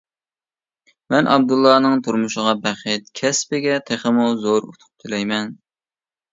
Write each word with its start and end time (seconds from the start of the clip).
مەن 1.13 1.29
ئابدۇللانىڭ 1.33 2.01
تۇرمۇشىغا 2.09 2.57
بەخت، 2.65 3.13
كەسپىگە 3.21 3.79
تېخىمۇ 3.93 4.29
زور 4.43 4.69
ئۇتۇق 4.73 4.91
تىلەيمەن. 4.93 5.57